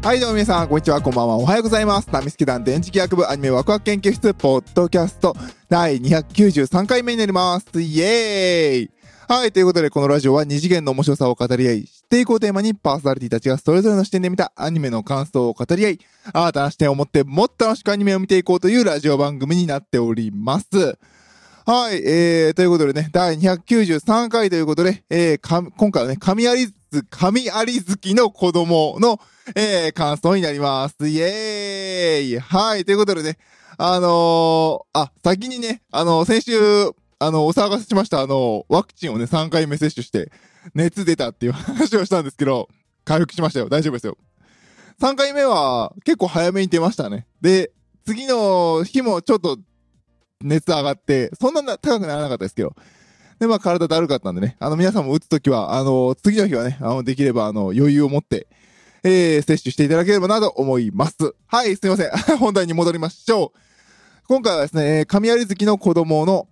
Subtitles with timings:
[0.00, 2.08] はい、どうも皆さん、こんにちは、こんばんは、おはようございます。
[2.12, 5.36] ナミスケ団電磁気学部アニメワクワク研究室、ポッドキャスト、
[5.68, 7.80] 第293回目になります。
[7.80, 8.90] イエーイ
[9.26, 15.98] はい、ということで、このラジオは二次元の面白さを語り合い、知っていこうテーマにパーソナリティたちがそれぞれの視点で見たアニメの感想を語り合い、
[16.32, 20.96] 新たな視点を持ってもっと楽しくアニメを見ていこうというラジオ番組になっております。
[21.70, 26.72] はい、えー、ということでね、第293回ということで、えー、か、今回はね、神有月、
[27.10, 29.20] 神有月の子供の、
[29.54, 31.06] えー、感想になります。
[31.06, 33.36] イエーイはい、ということでね、
[33.76, 36.56] あのー、あ、先にね、あの先週、
[37.18, 40.32] あの、お騒がせしました、あのワクチンをね、3回目接種して、
[40.72, 42.70] 熱出たっていう 話をしたんですけど、
[43.04, 43.68] 回復しましたよ。
[43.68, 44.16] 大丈夫ですよ。
[45.02, 47.26] 3回目は、結構早めに出ましたね。
[47.42, 47.72] で、
[48.06, 49.58] 次の日もちょっと、
[50.42, 52.74] 熱上がって、そんな高くならなかったですけど、
[53.38, 58.48] で、まあ体だるかったんでね、あの皆さんも打つときは、あの、次の日はね、あの、できれば、あの、余裕を持って、
[59.04, 61.16] えー、接種していただければなと思います。
[61.46, 62.10] はい、すいません。
[62.38, 63.58] 本題に戻りましょう。
[64.26, 66.48] 今回はですね、神有月の子供の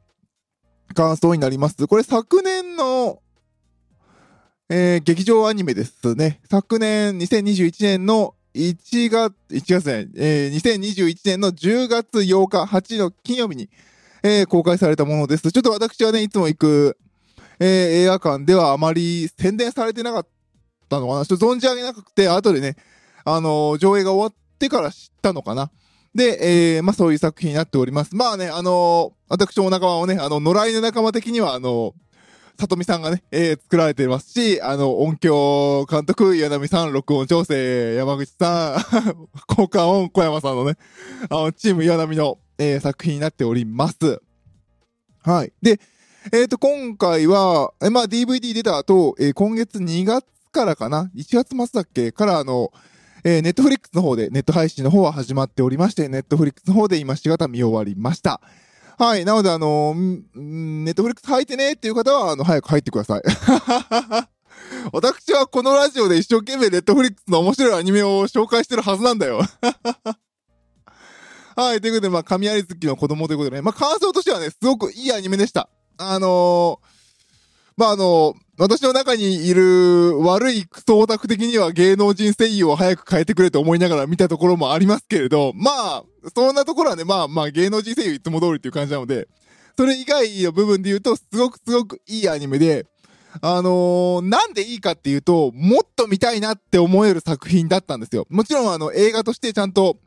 [0.95, 1.87] 感想になります。
[1.87, 3.21] これ昨年の、
[4.69, 6.41] えー、劇場アニメですね。
[6.49, 13.69] 昨年2021年の1月、1月ね、えー、2021年の10月8日、8の金曜日に、
[14.23, 15.53] えー、公開されたものです。
[15.53, 16.97] ちょっと私はね、いつも行く、
[17.61, 17.69] えー、
[18.03, 20.27] 映画館ではあまり宣伝されてなかっ
[20.89, 22.77] たのかなちょっと存じ上げなくて、後でね、
[23.25, 25.71] あのー上映が終わってから知ったのかな
[26.15, 28.17] で、えー、まあそういう作品になっております。
[28.17, 31.95] まあね、あのー私も仲間をね、あの、野良犬仲間的には、あの
[32.59, 40.77] さとみさんがね、えー、作られていますし、あの、音響監督、岩波さん、録音調整、山口さん、 効果音、小山さんのね、
[41.29, 44.21] あの、チーム岩波の、えー作品になっております。
[45.23, 45.53] はい。
[45.61, 45.79] で、
[46.33, 52.13] えっ、と、今回は、えまあ、DVD 出た後、えー今月2月からかな ?1 月末だっけ？
[52.13, 52.73] から、あの、
[53.25, 58.41] えー、ネットフリックスの方で、ネット配信の方は始まっておりまして、ネットフリックスの方で今しがた見終わりました。
[58.99, 59.25] はい。
[59.25, 60.23] なので、あのー
[60.85, 63.23] ネットフリックス入ってねっていう方は、あの、早く入ってください。
[64.93, 69.43] 私はこのラジオで一生懸命ネットフリックスの面白いアニメを紹介してるはずなんだよ。
[71.57, 71.81] はい。
[71.81, 75.69] ということで、まあ、神有月の子供ということでね、まあ、感想としてはね、すごくいいアニメでした。
[75.99, 76.97] あのー
[77.77, 89.29] まあ、あの私の中にいる悪いクソオタク的には芸能人声優を早く変えてくれと思いながら見たところもありますけれど、まあ、そんなところはね、まあまあ芸能人声優いつも通りっていう感じなので、
[89.77, 92.87] それ以外の部分で言うと、すごくすごくいいアニメで、
[93.43, 98.27] あのーなんでいいかっていうと、もっと見たいなって思える作品だったんですよ。
[98.31, 99.99] もちろんあの映画としてちゃんと、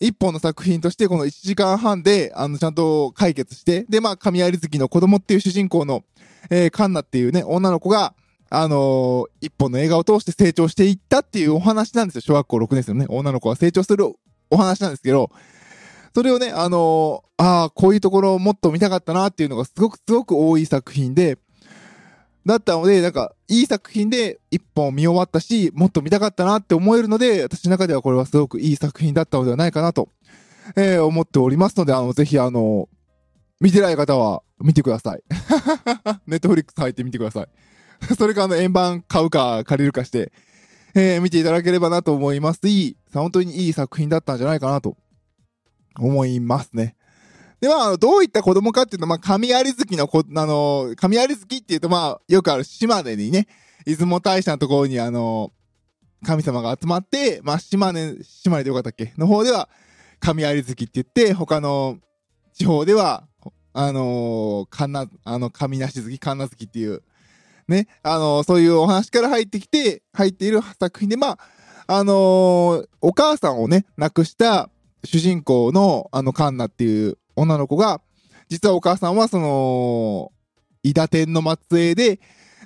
[0.00, 6.04] 一本の作品としてこの1時間半で、あの、ちゃんと解決して、で、まあ、神有月の子供っていう主人公の、
[6.50, 8.14] えー、カンナっていうね、女の子が、
[8.50, 12.20] あのー一本の映画を通して成長していったっていうお話なんですよ。
[12.22, 14.06] 小学校6年生のね、女の子が成長する
[14.50, 15.30] お話なんですけど、
[16.14, 21.38] それをね、あのーああ、こういうところをもっと見たかったなっていうのがすごくすごく多い作品で、
[22.44, 30.08] だったので、なんか、いい作品で一本見終わったし、もっと見たかったなって思えるので、私の中ではこれはすごくいい作品だったのではないかなと、
[30.76, 32.88] えー思っておりますので、あの、ぜひあの、
[33.60, 35.22] 見てない方は見てください。
[36.26, 37.48] ネットフリックス入ってみてください。
[38.18, 40.32] それかあの、円盤買うか借りるかして、
[40.94, 42.60] えー見ていただければなと思います。
[42.64, 44.96] いい、本当にいい作品だったんじゃないかなと
[45.98, 46.96] 思いますね。
[47.60, 53.48] で、まあ、どういった子供かっていうと、まあ、神有月の子、あの、神有月っていうと、まあ、よくある島根にね、
[53.84, 55.52] 出雲大社のところにあの、
[56.24, 59.12] 神様が集まって、まあ、島根、島根でよかったっけ？
[59.16, 59.68] の方では、
[60.20, 61.98] 神有月って言って、他の
[62.54, 63.26] 地方では、
[63.72, 67.02] あのー、神な、あの、神なし月、神な月っていう、
[67.68, 71.38] ね、あのそういうお話から入ってきて、入っている作品で、まあ、
[71.90, 74.68] あのーお母さんをね、亡くした
[75.04, 78.02] 主人公の、あの、カンナっていう女の子が、
[78.48, 80.30] 実はお母さんは、その、
[80.82, 82.20] 伊田天の末裔で、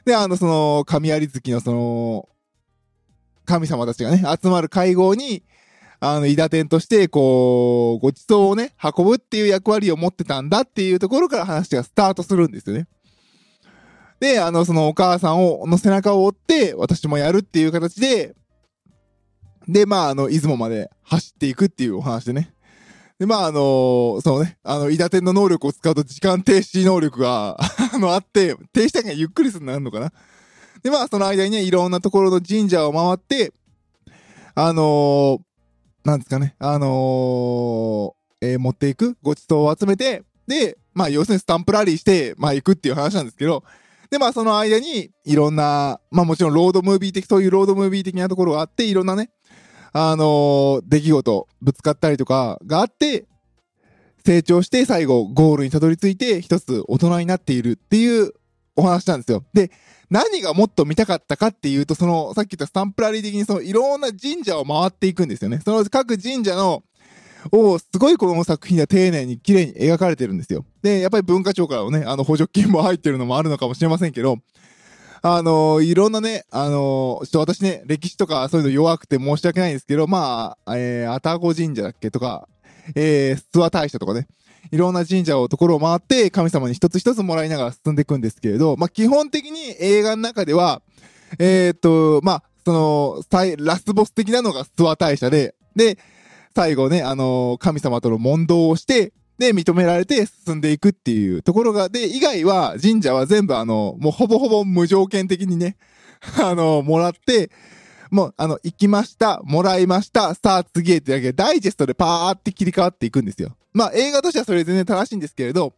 [0.05, 2.29] で、あの、その、神有月の、その、
[3.45, 5.45] 神様たちがね、集まる会合に、
[6.01, 12.89] あの、伊田天として、こう、ご馳走をね、運ぶっていう役割を持ってたんだっていうところから話がスタートするんですよね。
[14.19, 18.35] で、あの、そのお母さんを、の背中を追って、私もやるっていう形で、
[19.69, 22.55] で、まあ、あの、出雲まで走っていくっていうお話でね。
[23.19, 27.57] で、まあ、あのそのね、あの、伊田天の能力を使うと時間停止能力が、
[27.95, 30.13] あの、あって、停止体がゆっくりするのあるのかな。
[30.83, 33.53] で、まあ、その間にね、いろんなところの神社を回って、
[34.55, 35.41] あの
[36.05, 43.63] なんですかね、あのえー持っていくご馳走を集めて、で、まあ、要するにスタンプラリーして、まあ、行くっていう話なんですけど、
[44.11, 49.31] で、まあ、その間に、いろんな、まあ、もちろんロードムービー的、そういうロードムービー的なところがあって、いろんなね、
[49.93, 53.27] あのー出来事、ぶつかったりとかがあって、
[54.25, 58.33] 成長して最後ゴールにたどり着いて一つ大人になっているっていう
[58.77, 59.45] お話なんですよ。
[59.53, 59.71] で、
[60.11, 65.61] 何がもっと見たかったかっていうと、その、さっき言ったスタンプラリー的にそのいろんな神社を回っていくんですよね。
[65.65, 66.83] その各神社の、
[67.51, 70.65] を、すごいこの作品では丁寧に綺麗に描かれてるんですよ。
[70.83, 74.39] で、やっぱり文化庁からのね、あの補助金も入ってるのもあるのかもしれませんけど、
[75.25, 82.49] あのいろんなね、あのちょっと私ね、歴史とかそういうの弱くて申し訳ないんですけど、まあ、えー、愛宕神社だっけとか、
[82.97, 84.27] えー、諏訪大社とかね、
[84.73, 90.83] いろんな神社をところを回って神様に一つ一つもらいながら進んでいくんですけれど、まあ基本的に映画の中では、
[91.39, 95.99] えーっと、まあ、その、最ラスボス的なのが諏訪大社で、で、
[96.55, 99.13] 最後ね、あの神様との問答をして、
[99.43, 105.77] で、認められて進んでいくっていうところが、で、以外は、神社は全部あの、もうほぼほぼ無条件的にね、
[106.41, 107.51] あの、もらって、
[108.11, 113.57] もう、あの、行きました、もらいました、さあ次へってだけ、ダイジェストでパーって切り替わっていくんですよ。
[113.73, 115.75] まあ、映画としてはそれ全然正しいんですけれど、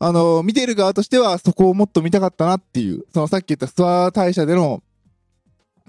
[0.00, 4.82] あの、見てる側としてはそこをもっと見たかったなっていう、そのさっき言った諏訪大社での、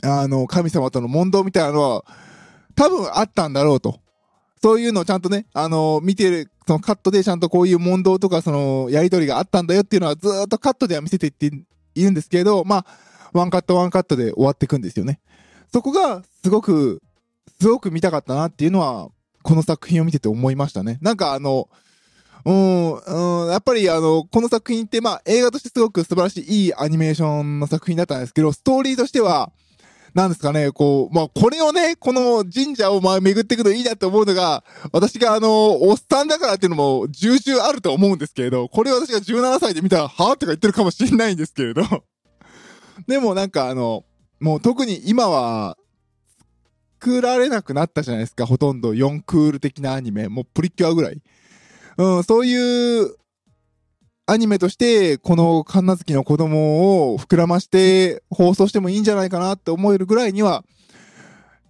[0.01, 2.05] あの、神様との問答みたいなのは、
[2.75, 3.99] 多分あったんだろうと。
[4.61, 11.47] そういうのをちゃんとね、あの、見てる、そのカットでちゃんとこういう問答とか、その、やりとりがあったんだよっていうのはずっとカットでは見せていって
[11.95, 12.85] いるんですけれど、まあ、
[13.33, 15.19] ワンカットワンカットで終わっていくんですよね。
[15.73, 17.01] そこが、すごく、
[17.59, 19.09] すごく見たかったなっていうのは、
[19.41, 20.99] この作品を見てて思いましたね。
[21.01, 21.69] なんかあの、
[22.45, 29.51] うん、うん、やっぱりあの、この作品ってまあ映画としてすごく素晴らしいいいアニメーションの作品だったんですけど、ストーリーとしては、
[30.13, 41.83] なんですかね、こう、まあ、これをね、この神社をまあ巡っていくのいいなって思うのが、私があの、おっさんだからっていうのも重々あると思うんですけれど、これ私が17歳で見たら、はぁとか言ってるかもしれないんですけれど、
[43.07, 44.03] でもなんかあの、
[44.39, 45.77] もう特に今は、
[47.01, 48.93] 作られなくなったじゃないですか、ほとんど。
[48.93, 51.21] 4クール的なアニメ、もうプリキュアぐらい。
[51.97, 53.15] うん、そういう
[54.29, 60.63] アニメとして、この神奈月の子供を膨らまして放送してもいいんじゃないかなって思えるぐらいには、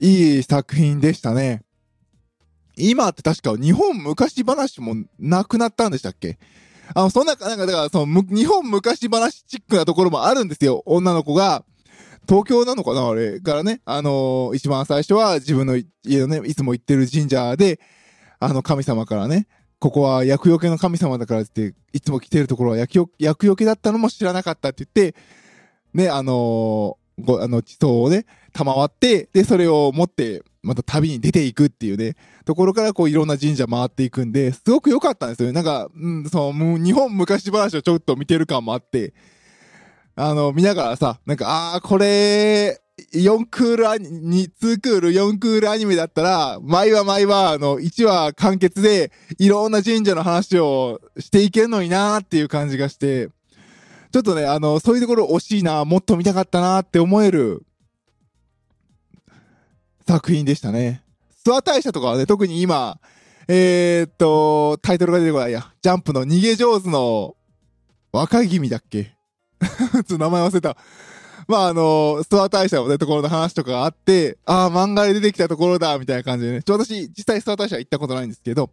[0.01, 1.63] いい作品でしたね。
[2.77, 6.37] 今って確か日本昔話もなくなったんでしたっけ？
[6.93, 10.81] あの、そんな、なんか、だから、その、日本昔話チックなところもあるんですよ。
[10.85, 11.63] 女の子が、
[12.27, 13.81] 東京なのかなあれからね。
[13.85, 17.79] あのー一番最初は自分の家のね、いつも行ってる神社で、
[18.39, 19.47] あの、神様からね、
[19.79, 25.17] ここは厄除けの神様だからって、いつも来てるところは厄除けだったのも知らなかったって言って、
[25.93, 32.15] ね、あのーご、あの、地層をね、賜って、で、それを持って、また旅に出ていくっていうね、
[32.45, 35.53] ところからこういろんな神社回っていくんで、すごく良かったんですよね。
[35.53, 39.13] なんか、うん、その、日本昔話をちょっと見てる感もあって、
[40.15, 42.81] あの、見ながらさ、なんか、ああ、これ、
[43.13, 53.29] 4クールアニ、に2クール、4クールアニメだったら、毎話毎話、あの、1話完結で、いろんな神社の話をしていけるのになーっていう感じがして、
[54.11, 57.63] ちょっとね、あの、そういうところ惜しいな、もっと見たかったなって思える
[60.07, 61.03] 作品でしたね。
[61.45, 62.99] 諏訪大社とかはね、特に今、
[63.47, 65.71] えー、っと、タイトルが出てこないや。
[65.81, 67.35] ジャンプの逃げ上手の
[68.11, 69.15] 若君だっけ？
[69.59, 70.77] ちょっと名前忘れた。
[71.49, 76.61] まあ、あの、諏訪大社の、ところの話とかがあって、ああ、漫画で出てきたところだ、みたいな感じでね。
[76.61, 78.69] ちょ、私、実際諏訪大社行ったことないんですけど、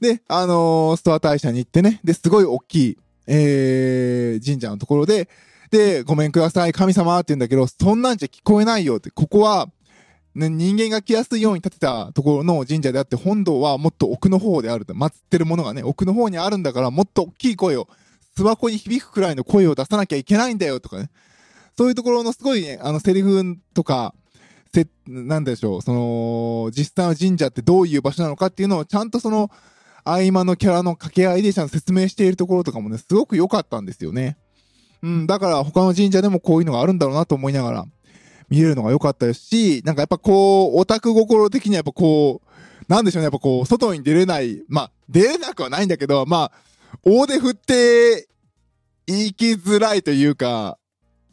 [0.00, 5.28] で、あのー、諏訪大社に行ってね、で、すごい大きい、えー、神社のところで、
[5.70, 9.68] で、ごめんください、神様って言うんだけど、そんなんじゃ聞こえないよって、ここは、
[10.34, 14.92] ね、人間が来やすいように建てたところの神社であって、本堂はもっと奥の方であると。
[14.92, 17.86] 祀ってるものがね、奥の方にあるんだから、もっと大きい声を、
[18.36, 21.10] 諏訪湖に響くくらいの声を出さなきゃいけないんだよとかね。
[21.76, 24.14] そういうところのすごいね、あの、セリフとか、
[24.72, 29.50] せ、なんでしょう、その、実際の神社ってどういう場所なのかっていうのをちゃんとその、
[30.04, 34.36] 合間のキャラの掛け合いでちゃんと説明しているところとかもね、すごく良かったんですよね。
[35.02, 37.86] うん、だから他の神社でもこういうのがあるんだろうなと思いながら、
[38.48, 42.48] 見れるのが良かったですし、なんかやっぱこう、オタク心的にはやっぱこう、
[42.88, 46.52] なんでしょうね、やっぱこう、外に出れない、まあ、出れなくはないんだけど、まあ、
[47.02, 48.28] 大手振って、
[49.06, 50.78] 言いきづらいというか、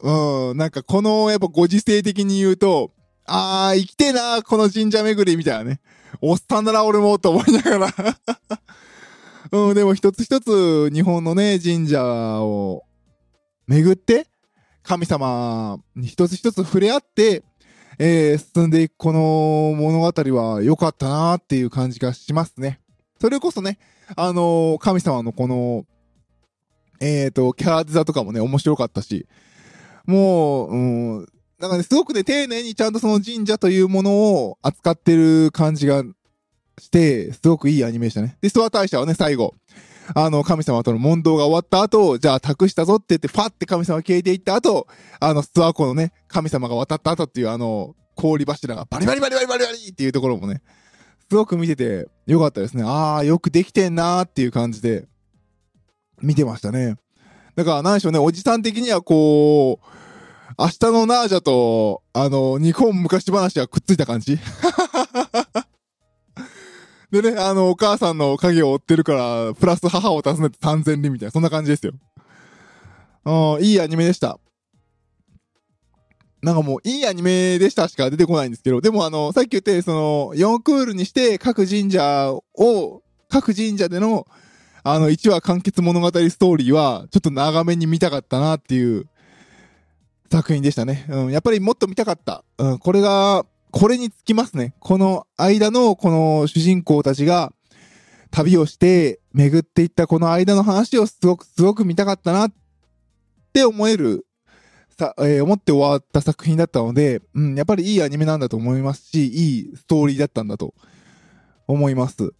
[0.04, 2.92] うん、なんかこの、やっぱご時世的に言うと、
[3.24, 5.80] あー、生きてえな、この神社巡りみたいなね。
[6.20, 7.94] おっさんだな、俺も、と思いながら。
[9.50, 12.84] うん、でも一つ一つ日本のね、神社を
[13.66, 14.26] 巡って、
[14.82, 17.42] 神様に一つ一つ触れ合って、
[17.98, 22.78] えー、進んでいくこの物語は良かったなっていう感じがしますね。
[23.22, 23.78] それこそね、
[24.16, 25.86] あのー神様のこの、
[27.00, 29.26] えーと、キャラデザとかもね、面白かったし、
[30.06, 36.02] もう、うん、なんかね、すごくね、丁寧にちゃんとその神社というものを扱ってる感じが
[36.78, 38.36] して、すごくいいアニメでしたね。
[38.40, 39.54] で、ストア大社はね、最後、
[40.14, 44.86] あの、神様との問答が終わった後、じゃあ託したぞって言って、ファって神様消えていった後、
[45.20, 50.62] あの、ストア湖のね、神様が渡った後っていうあの、氷柱がバリバリバリバリバリバリっていうところもね、
[51.30, 52.82] すごく見ててよかったですね。
[52.84, 55.06] ああ、よくできてんなーっていう感じで、
[56.20, 56.96] 見てましたね。
[57.56, 59.86] だから、なんでしょうね、おじさん的にはこう、
[60.58, 64.38] 明日のナージャと、あの、日本昔話がくっついた感じ
[67.10, 71.92] でね、あの、お母さんの影を追ってるから、プラス母を訪ねて三千里みたいな、そんな感じですよ。
[73.24, 74.38] うん、いいアニメでした。
[76.42, 84.26] なんかもう、いいアニメでしたしか出てこないんですけど、でもあの、さっき言って、その、4クールにして各神社を、各神社での、
[84.86, 89.06] あの、1話完結物語ストーリーは、ちょっと長めに見たかったなっていう
[90.30, 91.06] 作品でしたね。
[91.08, 92.44] うん、やっぱりもっと見たかった。
[92.58, 94.74] うん、これが、これにつきますね。
[94.80, 97.50] この間の、この主人公たちが、
[98.30, 102.52] 旅をして巡っていったこの間の話をすごく、すごく見たかったなっ
[103.54, 104.26] て思える、
[104.98, 110.74] さ、えー、思って終わった作品だったので、うん、やっぱりいいアニメなんだと思いますし、いいストーリーだったんだと
[111.66, 112.34] 思います。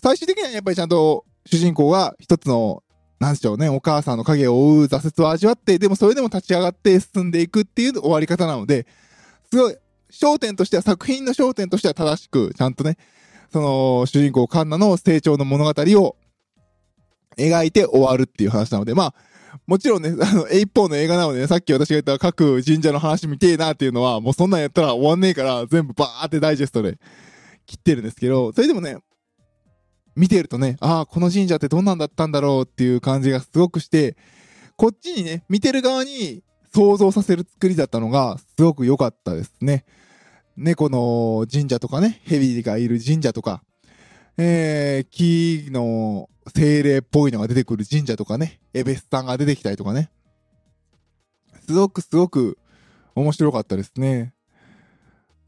[0.00, 2.82] 最終的にはやっぱりちゃんと主人公が一つの
[3.22, 8.86] なんでしょうね、お母さんの影を追う挫折を味わって、でもそれでも立ち上がって進んでいくっていう終わり方なので、
[9.50, 9.76] すごい、
[10.10, 12.98] 焦点としては、作品の焦点としては正しく、ちゃんとね、
[13.52, 16.16] その、主人公カンナの成長の物語を
[17.38, 19.14] 描いて終わるっていう話なので、まあ、
[19.66, 26.98] もちろんね、 あの、一方の映画なので、ね、さっき私が言った各神社の話見てえなっていうのは、もうそんなんやったら終わんねえから、全部バーってダイジェストで
[27.66, 28.96] 切ってるんですけど、それでもね、
[30.16, 34.16] 見てるとね、ああ、この神社ってどんなんだったんだろうっていう感じがすごくして、
[34.76, 36.42] こっちにね、見てる側に
[36.74, 39.84] 想像させる作りだったのが、すごく良かったですね。
[40.56, 43.62] 猫の神社とかね、蛇がいる神社とか、
[44.38, 50.10] えー、木の精霊っぽいのが出てくる神社とかね、エベスさんが出てきたりとかね。
[51.66, 52.58] すごくすごく
[53.14, 54.34] 面白かったですね。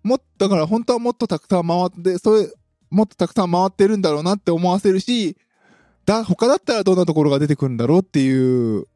[0.03, 2.49] もっと、だから本当はもっとたくさん回って、それ、
[2.95, 5.37] もっとたくさん回ってるんだろうなって思わせるし、
[6.07, 8.87] だ、他だったらどんなところが出てくるんだろうっていう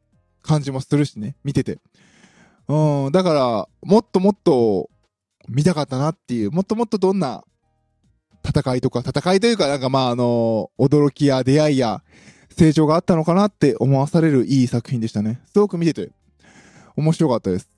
[0.42, 1.78] 感じもするしね、見てて。
[2.68, 4.88] うん、だから、もっともっと
[5.48, 7.42] 見たかったなっていう、もっともっとどんな
[8.46, 12.02] 戦いとか、戦いというか、なんかまああの、驚きや出会いや
[12.50, 15.40] 成長があったのかなって思わされるいい作品でしたね。
[15.52, 16.10] すごく見てて、
[16.96, 17.68] 面白かったです。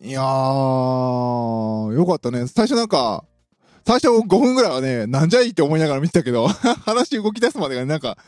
[0.00, 2.46] いやー、よかったね。
[2.46, 3.24] 最初なんか、
[3.86, 6.48] 最初5分ぐらいはね、なんじゃいって思いながら見てたけど、
[6.84, 8.18] 話動き出すまでがなんか、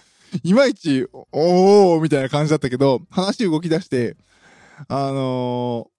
[0.43, 4.17] いまいち、おーみたいな感じだったけど、話動き出して、
[4.89, 5.93] あのー、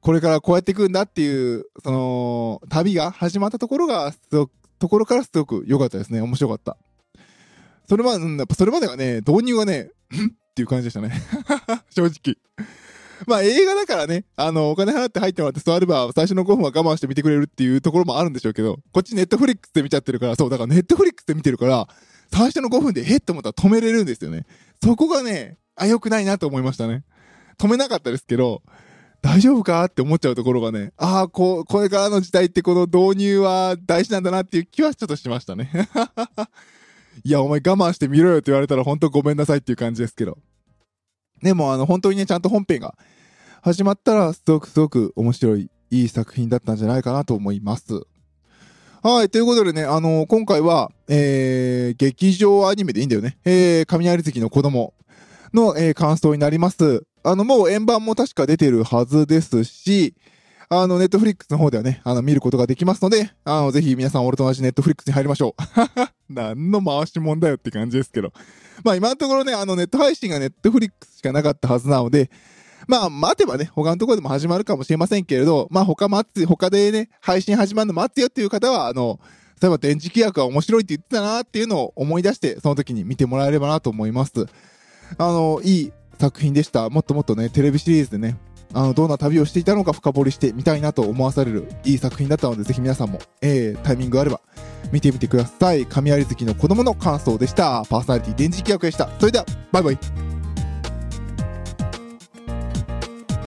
[0.00, 4.48] これからこうやっていくんだっていう、その、旅が始まったところが、と
[4.88, 6.22] ころからすごく良かったですね。
[6.22, 6.78] 面白かった。
[7.86, 9.84] それまで、それまでがね、導入がね、ん
[10.50, 11.12] っていう感じでしたね。
[11.90, 12.36] 正直。
[13.26, 21.88] まあ映画だからね、あの、お金払って入ってもらって座れば最初の5分は我慢して見てくれるっていうところもあるんでしょうけど、こっちネットフリックスで見ちゃってるから、そう、だからネットフリックスで見てるから、
[22.32, 24.46] 最初の5分でへって思ったら止めれるんですよね。
[24.82, 27.04] そこがね、あ、良くないなと思いましたね。
[27.58, 28.62] 止めなかったですけど、
[29.22, 35.70] 大丈夫かって思っちゃうところがね、ああ、こう、これからの時代ってこの導入は大事なんだなっていう気はちょっとしましたね。
[37.24, 40.38] いや、お前我慢してみろよって言われたら本当ごめんなさいっていう感じですけど。
[41.42, 42.94] でもあの、本当にね、ちゃんと本編が
[43.62, 48.02] 始まったら、すごくすごく面白い、いい作品だったんじゃないかなと思います。
[49.02, 53.38] はい、ということでね、あのー、今回は、えー、劇場アニメでいいんだよね。
[53.44, 54.92] えー、雷月の子供
[55.54, 57.04] の、えー、感想になります。
[57.22, 60.14] あの、もう円盤も確か出てるはずですし、
[60.68, 66.10] あの、ネットフリックスの方ではね、あの、見ることができますので、あの、ぜひ皆さん俺と同じネットフリックスに入りましょう。
[66.30, 68.32] 何の回しもんだよって感じですけど。
[68.84, 72.30] まあ今のところね、あの、ネット配信がネットフリックスしかなかったはずなので、
[72.86, 79.20] まあ、待てばね、他のところでも始まるかもしれませんけれど、まあ他待つ、他でね、配信始まるの待つよっていう方は、あの、
[79.60, 84.46] 例えば電磁気役は面白いって言ってたなっていうのを思い出して、その時に見てもらえればなと思います。
[85.18, 86.88] あの、いい作品でした。
[86.88, 88.36] もっともっとね、テレビシリーズでね、
[88.72, 94.40] あの、どんな旅をしていたのか深掘りしてみたいなと思わされるいい作品だったので、ぜひ皆さんも、えー、タイミングあれば
[94.92, 95.86] 見てみてください。
[95.86, 97.84] 神有月の子供の感想でした。
[97.88, 99.08] パーソナリティ電磁気役でした。
[99.18, 100.29] それでは、バイバイ。